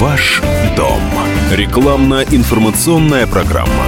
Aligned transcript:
Ваш 0.00 0.40
дом. 0.78 1.02
Рекламно-информационная 1.52 3.26
программа. 3.26 3.84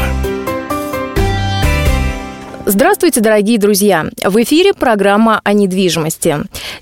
Здравствуйте, 2.67 3.21
дорогие 3.21 3.59
друзья! 3.59 4.05
В 4.23 4.43
эфире 4.43 4.75
программа 4.75 5.41
о 5.43 5.55
недвижимости. 5.55 6.37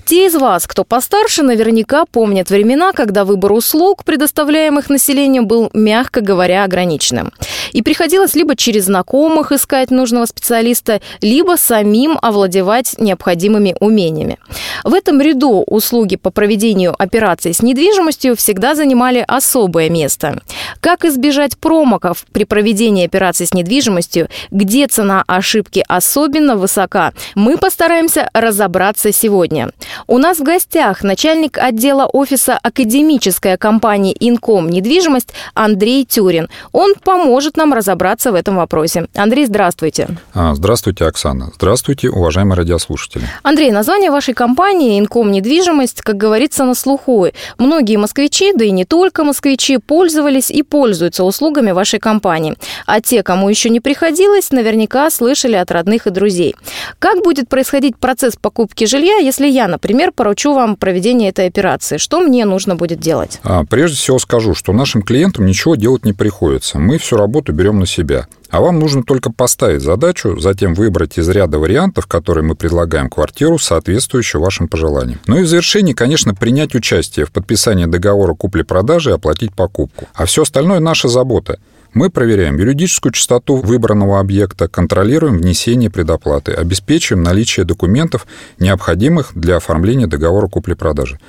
Те 0.05 0.27
из 0.27 0.35
вас, 0.35 0.67
кто 0.67 0.83
постарше, 0.83 1.43
наверняка 1.43 2.03
помнят 2.05 2.49
времена, 2.49 2.91
когда 2.91 3.23
выбор 3.23 3.53
услуг, 3.53 4.03
предоставляемых 4.03 4.89
населению, 4.89 5.45
был, 5.45 5.69
мягко 5.73 6.19
говоря, 6.19 6.65
ограниченным. 6.65 7.31
И 7.71 7.81
приходилось 7.81 8.35
либо 8.35 8.55
через 8.55 8.85
знакомых 8.85 9.51
искать 9.51 9.91
нужного 9.91 10.25
специалиста, 10.25 11.01
либо 11.21 11.55
самим 11.57 12.17
овладевать 12.21 12.95
необходимыми 12.97 13.75
умениями. 13.79 14.37
В 14.83 14.93
этом 14.93 15.21
ряду 15.21 15.63
услуги 15.67 16.15
по 16.15 16.31
проведению 16.31 16.95
операций 16.97 17.53
с 17.53 17.61
недвижимостью 17.61 18.35
всегда 18.35 18.75
занимали 18.75 19.23
особое 19.27 19.89
место. 19.89 20.41
Как 20.79 21.05
избежать 21.05 21.57
промоков 21.57 22.25
при 22.31 22.43
проведении 22.43 23.05
операций 23.05 23.45
с 23.45 23.53
недвижимостью, 23.53 24.29
где 24.51 24.87
цена 24.87 25.23
ошибки 25.27 25.83
особенно 25.87 26.55
высока. 26.55 27.13
Мы 27.35 27.57
постараемся 27.57 28.29
разобраться 28.33 29.11
сегодня. 29.11 29.71
У 30.07 30.17
нас 30.17 30.39
в 30.39 30.43
гостях 30.43 31.03
начальник 31.03 31.57
отдела 31.57 32.05
офиса 32.05 32.57
академической 32.61 33.57
компании 33.57 34.15
«Инком 34.19 34.69
недвижимость» 34.69 35.29
Андрей 35.53 36.05
Тюрин. 36.05 36.49
Он 36.71 36.93
поможет 36.95 37.57
нам 37.61 37.73
разобраться 37.73 38.31
в 38.31 38.35
этом 38.35 38.55
вопросе. 38.55 39.07
Андрей, 39.15 39.45
здравствуйте. 39.45 40.07
А, 40.33 40.55
здравствуйте, 40.55 41.05
Оксана. 41.05 41.51
Здравствуйте, 41.55 42.09
уважаемые 42.09 42.57
радиослушатели. 42.57 43.23
Андрей, 43.43 43.71
название 43.71 44.09
вашей 44.09 44.33
компании 44.33 44.99
«Инком 44.99 45.31
недвижимость», 45.31 46.01
как 46.01 46.17
говорится, 46.17 46.65
на 46.65 46.73
слуху. 46.73 47.27
Многие 47.59 47.97
москвичи, 47.97 48.53
да 48.55 48.65
и 48.65 48.71
не 48.71 48.85
только 48.85 49.23
москвичи, 49.23 49.77
пользовались 49.77 50.49
и 50.49 50.63
пользуются 50.63 51.23
услугами 51.23 51.71
вашей 51.71 51.99
компании. 51.99 52.55
А 52.87 52.99
те, 52.99 53.21
кому 53.21 53.47
еще 53.47 53.69
не 53.69 53.79
приходилось, 53.79 54.51
наверняка 54.51 55.09
слышали 55.11 55.55
от 55.55 55.69
родных 55.71 56.07
и 56.07 56.09
друзей. 56.09 56.55
Как 56.97 57.23
будет 57.23 57.47
происходить 57.47 57.95
процесс 57.97 58.35
покупки 58.35 58.85
жилья, 58.85 59.17
если 59.17 59.47
я, 59.47 59.67
например, 59.67 60.11
поручу 60.11 60.53
вам 60.53 60.75
проведение 60.77 61.29
этой 61.29 61.45
операции? 61.45 61.97
Что 61.97 62.21
мне 62.21 62.45
нужно 62.45 62.75
будет 62.75 62.99
делать? 62.99 63.39
А, 63.43 63.63
прежде 63.65 63.97
всего 63.97 64.17
скажу, 64.17 64.55
что 64.55 64.73
нашим 64.73 65.03
клиентам 65.03 65.45
ничего 65.45 65.75
делать 65.75 66.05
не 66.05 66.13
приходится. 66.13 66.79
Мы 66.79 66.97
всю 66.97 67.17
работу 67.17 67.40
берем 67.49 67.79
на 67.79 67.85
себя. 67.85 68.27
А 68.49 68.61
вам 68.61 68.79
нужно 68.79 69.03
только 69.03 69.31
поставить 69.31 69.81
задачу, 69.81 70.39
затем 70.39 70.73
выбрать 70.73 71.17
из 71.17 71.29
ряда 71.29 71.57
вариантов, 71.57 72.05
которые 72.05 72.43
мы 72.43 72.55
предлагаем 72.55 73.09
квартиру, 73.09 73.57
соответствующую 73.57 74.41
вашим 74.41 74.67
пожеланиям. 74.67 75.19
Ну 75.27 75.39
и 75.39 75.43
в 75.43 75.47
завершении, 75.47 75.93
конечно, 75.93 76.35
принять 76.35 76.75
участие 76.75 77.25
в 77.25 77.31
подписании 77.31 77.85
договора 77.85 78.33
купли-продажи 78.33 79.11
и 79.11 79.13
оплатить 79.13 79.53
покупку. 79.55 80.07
А 80.13 80.25
все 80.25 80.43
остальное 80.43 80.79
наша 80.79 81.07
забота. 81.07 81.59
Мы 81.93 82.09
проверяем 82.09 82.57
юридическую 82.57 83.11
чистоту 83.11 83.57
выбранного 83.57 84.19
объекта, 84.21 84.69
контролируем 84.69 85.39
внесение 85.39 85.89
предоплаты, 85.89 86.53
обеспечиваем 86.53 87.23
наличие 87.23 87.65
документов, 87.65 88.27
необходимых 88.59 89.31
для 89.35 89.57
оформления 89.57 90.07
договора 90.07 90.47
купли-продажи. 90.47 91.19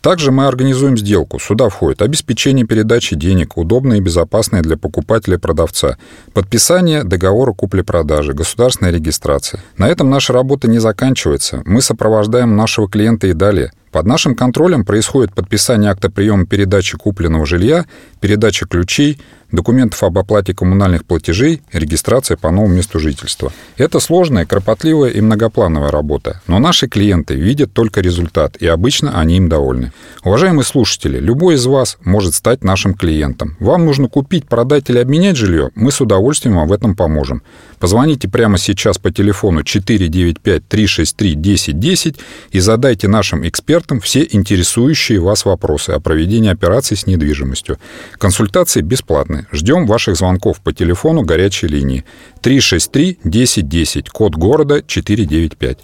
Также 0.00 0.30
мы 0.30 0.46
организуем 0.46 0.96
сделку. 0.96 1.38
Сюда 1.38 1.68
входит 1.68 2.02
обеспечение 2.02 2.66
передачи 2.66 3.16
денег, 3.16 3.56
удобное 3.56 3.98
и 3.98 4.00
безопасное 4.00 4.62
для 4.62 4.76
покупателя 4.76 5.36
и 5.36 5.38
продавца, 5.38 5.98
подписание 6.32 7.04
договора 7.04 7.52
купли-продажи, 7.52 8.32
государственная 8.32 8.92
регистрация. 8.92 9.60
На 9.76 9.88
этом 9.88 10.10
наша 10.10 10.32
работа 10.32 10.68
не 10.68 10.78
заканчивается. 10.78 11.62
Мы 11.64 11.82
сопровождаем 11.82 12.56
нашего 12.56 12.88
клиента 12.88 13.26
и 13.26 13.32
далее. 13.32 13.72
Под 13.90 14.06
нашим 14.06 14.34
контролем 14.34 14.84
происходит 14.84 15.34
подписание 15.34 15.90
акта 15.90 16.10
приема 16.10 16.46
передачи 16.46 16.96
купленного 16.96 17.46
жилья, 17.46 17.86
передача 18.20 18.66
ключей, 18.66 19.18
документов 19.50 20.02
об 20.02 20.18
оплате 20.18 20.54
коммунальных 20.54 21.04
платежей, 21.04 21.62
регистрация 21.72 22.36
по 22.36 22.50
новому 22.50 22.74
месту 22.74 22.98
жительства. 22.98 23.52
Это 23.76 24.00
сложная, 24.00 24.46
кропотливая 24.46 25.10
и 25.10 25.20
многоплановая 25.20 25.90
работа, 25.90 26.40
но 26.46 26.58
наши 26.58 26.88
клиенты 26.88 27.34
видят 27.34 27.72
только 27.72 28.00
результат, 28.00 28.56
и 28.60 28.66
обычно 28.66 29.18
они 29.18 29.36
им 29.36 29.48
довольны. 29.48 29.92
Уважаемые 30.24 30.64
слушатели, 30.64 31.18
любой 31.18 31.54
из 31.54 31.66
вас 31.66 31.98
может 32.04 32.34
стать 32.34 32.64
нашим 32.64 32.94
клиентом. 32.94 33.56
Вам 33.60 33.86
нужно 33.86 34.08
купить, 34.08 34.46
продать 34.46 34.90
или 34.90 34.98
обменять 34.98 35.36
жилье, 35.36 35.70
мы 35.74 35.92
с 35.92 36.00
удовольствием 36.00 36.56
вам 36.56 36.68
в 36.68 36.72
этом 36.72 36.94
поможем. 36.94 37.42
Позвоните 37.78 38.28
прямо 38.28 38.58
сейчас 38.58 38.98
по 38.98 39.10
телефону 39.10 39.60
495-363-1010 39.60 42.16
и 42.50 42.60
задайте 42.60 43.08
нашим 43.08 43.46
экспертам 43.46 44.00
все 44.00 44.26
интересующие 44.28 45.20
вас 45.20 45.44
вопросы 45.44 45.90
о 45.90 46.00
проведении 46.00 46.50
операций 46.50 46.96
с 46.96 47.06
недвижимостью. 47.06 47.78
Консультации 48.18 48.80
бесплатны. 48.80 49.37
Ждем 49.52 49.86
ваших 49.86 50.16
звонков 50.16 50.60
по 50.60 50.72
телефону 50.72 51.22
горячей 51.22 51.68
линии 51.68 52.04
363-1010, 52.42 54.08
код 54.12 54.34
города 54.34 54.82
495. 54.82 55.78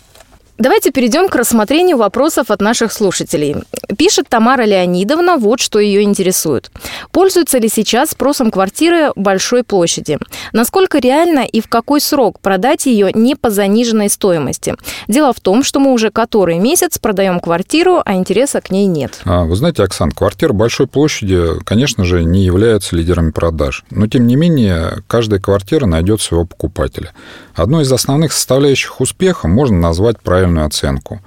Давайте 0.56 0.92
перейдем 0.92 1.28
к 1.28 1.34
рассмотрению 1.34 1.96
вопросов 1.96 2.52
от 2.52 2.60
наших 2.60 2.92
слушателей. 2.92 3.56
Пишет 3.98 4.28
Тамара 4.28 4.62
Леонидовна, 4.62 5.36
вот 5.36 5.58
что 5.58 5.80
ее 5.80 6.02
интересует. 6.02 6.70
Пользуется 7.10 7.58
ли 7.58 7.68
сейчас 7.68 8.10
спросом 8.10 8.52
квартиры 8.52 9.10
большой 9.16 9.64
площади? 9.64 10.16
Насколько 10.52 11.00
реально 11.00 11.40
и 11.40 11.60
в 11.60 11.66
какой 11.66 12.00
срок 12.00 12.38
продать 12.38 12.86
ее 12.86 13.10
не 13.12 13.34
по 13.34 13.50
заниженной 13.50 14.08
стоимости? 14.08 14.76
Дело 15.08 15.32
в 15.32 15.40
том, 15.40 15.64
что 15.64 15.80
мы 15.80 15.92
уже 15.92 16.12
который 16.12 16.58
месяц 16.60 16.98
продаем 16.98 17.40
квартиру, 17.40 18.00
а 18.04 18.14
интереса 18.14 18.60
к 18.60 18.70
ней 18.70 18.86
нет. 18.86 19.22
А, 19.24 19.42
вы 19.42 19.56
знаете, 19.56 19.82
Оксан, 19.82 20.12
квартира 20.12 20.52
большой 20.52 20.86
площади, 20.86 21.42
конечно 21.64 22.04
же, 22.04 22.22
не 22.22 22.44
являются 22.44 22.94
лидерами 22.94 23.32
продаж. 23.32 23.84
Но, 23.90 24.06
тем 24.06 24.28
не 24.28 24.36
менее, 24.36 25.02
каждая 25.08 25.40
квартира 25.40 25.86
найдет 25.86 26.20
своего 26.20 26.46
покупателя. 26.46 27.10
Одной 27.56 27.82
из 27.82 27.92
основных 27.92 28.32
составляющих 28.32 29.00
успеха 29.00 29.48
можно 29.48 29.76
назвать 29.78 30.20
правильную 30.44 30.66
оценку. 30.66 31.20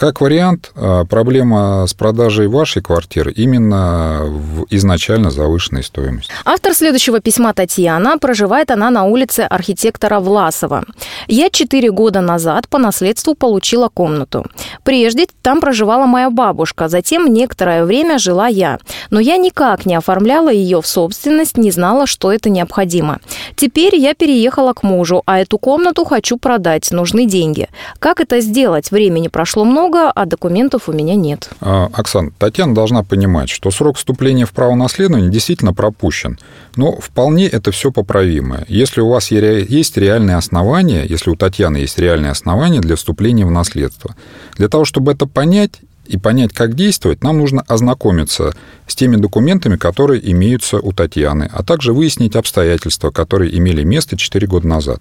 Как 0.00 0.22
вариант, 0.22 0.72
а, 0.76 1.04
проблема 1.04 1.86
с 1.86 1.92
продажей 1.92 2.48
вашей 2.48 2.80
квартиры 2.80 3.32
именно 3.32 4.22
в 4.24 4.64
изначально 4.70 5.30
завышенной 5.30 5.84
стоимости. 5.84 6.32
Автор 6.46 6.72
следующего 6.72 7.20
письма 7.20 7.52
Татьяна. 7.52 8.16
Проживает 8.16 8.70
она 8.70 8.88
на 8.88 9.04
улице 9.04 9.40
архитектора 9.40 10.20
Власова. 10.20 10.84
Я 11.28 11.50
четыре 11.50 11.90
года 11.90 12.22
назад 12.22 12.66
по 12.70 12.78
наследству 12.78 13.34
получила 13.34 13.90
комнату. 13.90 14.46
Прежде 14.84 15.26
там 15.42 15.60
проживала 15.60 16.06
моя 16.06 16.30
бабушка, 16.30 16.88
затем 16.88 17.26
некоторое 17.26 17.84
время 17.84 18.18
жила 18.18 18.46
я. 18.46 18.78
Но 19.10 19.20
я 19.20 19.36
никак 19.36 19.84
не 19.84 19.96
оформляла 19.96 20.48
ее 20.48 20.80
в 20.80 20.86
собственность, 20.86 21.58
не 21.58 21.70
знала, 21.70 22.06
что 22.06 22.32
это 22.32 22.48
необходимо. 22.48 23.18
Теперь 23.54 23.96
я 23.96 24.14
переехала 24.14 24.72
к 24.72 24.82
мужу, 24.82 25.22
а 25.26 25.40
эту 25.40 25.58
комнату 25.58 26.06
хочу 26.06 26.38
продать, 26.38 26.90
нужны 26.90 27.26
деньги. 27.26 27.68
Как 27.98 28.20
это 28.20 28.40
сделать? 28.40 28.90
Времени 28.90 29.28
прошло 29.28 29.66
много, 29.66 29.89
много, 29.90 30.10
а 30.10 30.26
документов 30.26 30.88
у 30.88 30.92
меня 30.92 31.14
нет. 31.14 31.50
А, 31.60 31.88
Оксана, 31.92 32.30
Татьяна 32.38 32.74
должна 32.74 33.02
понимать, 33.02 33.48
что 33.48 33.70
срок 33.70 33.96
вступления 33.96 34.46
в 34.46 34.52
право 34.52 34.74
наследования 34.74 35.28
действительно 35.28 35.74
пропущен. 35.74 36.38
Но 36.76 36.92
вполне 36.92 37.46
это 37.46 37.72
все 37.72 37.90
поправимо. 37.90 38.64
Если 38.68 39.00
у 39.00 39.08
вас 39.08 39.30
есть 39.30 39.96
реальные 39.96 40.36
основания, 40.36 41.04
если 41.04 41.30
у 41.30 41.36
Татьяны 41.36 41.78
есть 41.78 41.98
реальные 41.98 42.30
основания 42.30 42.80
для 42.80 42.96
вступления 42.96 43.44
в 43.44 43.50
наследство, 43.50 44.14
для 44.56 44.68
того, 44.68 44.84
чтобы 44.84 45.12
это 45.12 45.26
понять 45.26 45.80
и 46.10 46.16
понять, 46.16 46.52
как 46.52 46.74
действовать, 46.74 47.22
нам 47.22 47.38
нужно 47.38 47.62
ознакомиться 47.68 48.52
с 48.88 48.96
теми 48.96 49.14
документами, 49.14 49.76
которые 49.76 50.28
имеются 50.32 50.78
у 50.78 50.92
Татьяны, 50.92 51.48
а 51.52 51.62
также 51.62 51.92
выяснить 51.92 52.34
обстоятельства, 52.34 53.10
которые 53.10 53.56
имели 53.56 53.84
место 53.84 54.16
4 54.16 54.46
года 54.48 54.66
назад. 54.66 55.00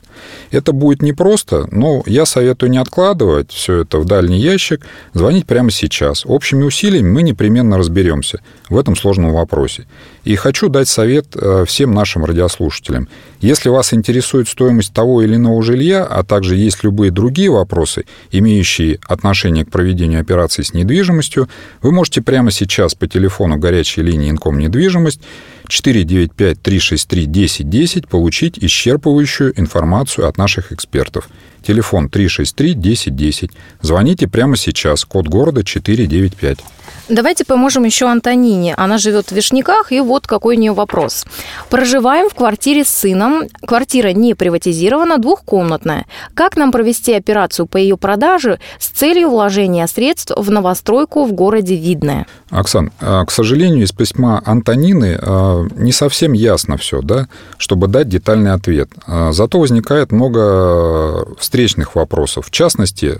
Это 0.51 0.71
будет 0.71 1.01
непросто, 1.01 1.67
но 1.71 2.03
я 2.05 2.25
советую 2.25 2.69
не 2.69 2.77
откладывать 2.77 3.51
все 3.51 3.81
это 3.81 3.97
в 3.97 4.05
дальний 4.05 4.39
ящик, 4.39 4.85
звонить 5.13 5.47
прямо 5.47 5.71
сейчас. 5.71 6.23
Общими 6.25 6.63
усилиями 6.63 7.09
мы 7.09 7.23
непременно 7.23 7.79
разберемся 7.79 8.41
в 8.69 8.77
этом 8.77 8.95
сложном 8.95 9.33
вопросе. 9.33 9.87
И 10.23 10.35
хочу 10.35 10.69
дать 10.69 10.87
совет 10.87 11.35
э, 11.35 11.65
всем 11.65 11.93
нашим 11.93 12.25
радиослушателям. 12.25 13.07
Если 13.41 13.69
вас 13.69 13.93
интересует 13.93 14.47
стоимость 14.47 14.93
того 14.93 15.21
или 15.21 15.35
иного 15.35 15.63
жилья, 15.63 16.05
а 16.05 16.23
также 16.23 16.55
есть 16.55 16.83
любые 16.83 17.11
другие 17.11 17.49
вопросы, 17.49 18.05
имеющие 18.31 18.99
отношение 19.07 19.65
к 19.65 19.71
проведению 19.71 20.21
операций 20.21 20.63
с 20.63 20.73
недвижимостью, 20.73 21.47
вы 21.81 21.91
можете 21.91 22.21
прямо 22.21 22.51
сейчас 22.51 22.95
по 22.95 23.07
телефону 23.07 23.57
горячей 23.57 24.01
линии 24.01 24.29
Инком 24.29 24.59
недвижимость 24.59 25.21
495-363-1010 25.69 28.07
получить 28.07 28.57
исчерпывающую 28.57 29.53
информацию 29.55 30.27
от 30.27 30.37
наших 30.37 30.71
экспертов. 30.71 31.29
Телефон 31.65 32.07
363-1010. 32.07 33.51
Звоните 33.81 34.27
прямо 34.27 34.57
сейчас, 34.57 35.05
код 35.05 35.27
города 35.27 35.63
495. 35.63 36.59
Давайте 37.09 37.43
поможем 37.43 37.85
еще 37.85 38.05
Антонине. 38.05 38.75
Она 38.75 38.99
живет 38.99 39.29
в 39.29 39.31
Вишняках, 39.31 39.91
и 39.91 39.99
вот 39.99 40.27
какой 40.27 40.57
у 40.57 40.59
нее 40.59 40.73
вопрос. 40.73 41.25
Проживаем 41.71 42.29
в 42.29 42.35
квартире 42.35 42.85
с 42.85 42.89
сыном. 42.89 43.45
Квартира 43.65 44.09
не 44.09 44.35
приватизирована, 44.35 45.17
двухкомнатная. 45.17 46.05
Как 46.35 46.55
нам 46.55 46.71
провести 46.71 47.13
операцию 47.13 47.65
по 47.65 47.77
ее 47.77 47.97
продаже 47.97 48.59
с 48.79 48.89
целью 48.89 49.31
вложения 49.31 49.87
средств 49.87 50.33
в 50.37 50.51
новостройку 50.51 51.25
в 51.25 51.33
городе 51.33 51.75
Видное? 51.75 52.27
Оксан, 52.51 52.91
а, 52.99 53.25
к 53.25 53.31
сожалению, 53.31 53.85
из 53.85 53.91
письма 53.91 54.43
Антонины 54.45 55.17
а, 55.19 55.58
не 55.75 55.91
совсем 55.91 56.33
ясно 56.33 56.77
все, 56.77 57.01
да, 57.01 57.27
чтобы 57.57 57.87
дать 57.87 58.09
детальный 58.09 58.53
ответ. 58.53 58.89
А, 59.05 59.31
зато 59.31 59.59
возникает 59.59 60.11
много 60.11 61.27
встречных 61.37 61.95
вопросов. 61.95 62.47
В 62.47 62.51
частности, 62.51 63.19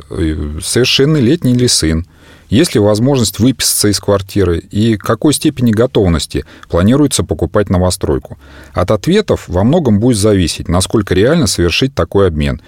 совершеннолетний 0.62 1.54
ли 1.54 1.68
сын, 1.68 2.06
есть 2.50 2.74
ли 2.74 2.82
возможность 2.82 3.40
выписаться 3.40 3.90
из 3.90 4.00
квартиры 4.00 4.58
и 4.58 4.98
какой 4.98 5.34
степени 5.34 5.72
готовности 5.72 6.46
планируется 6.68 7.24
покупать 7.24 7.70
новостройку? 7.70 8.38
От 8.74 8.92
ответов 8.92 9.46
во 9.48 9.64
многом 9.64 10.00
будет 10.00 10.18
зависеть, 10.18 10.68
насколько 10.68 11.14
реально 11.14 11.46
совершить 11.48 11.94
такой 11.94 12.28
обмен 12.28 12.62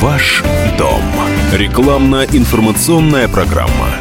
Ваш 0.00 0.42
дом. 0.78 1.02
Рекламно-информационная 1.52 3.28
программа. 3.28 3.95